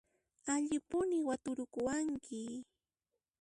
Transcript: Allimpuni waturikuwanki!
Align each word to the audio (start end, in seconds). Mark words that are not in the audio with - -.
Allimpuni 0.53 1.17
waturikuwanki! 1.27 2.41